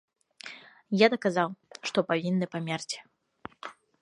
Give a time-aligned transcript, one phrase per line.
[1.01, 1.49] Я даказаў,
[1.91, 2.99] што павінны памерці.